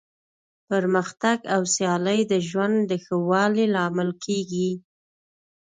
[0.69, 4.71] پرمختګ او سیالي د ژوند د ښه والي لامل کیږي.